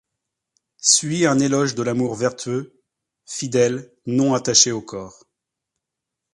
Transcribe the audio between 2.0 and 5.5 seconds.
vertueux, fidèle, non attaché au corps.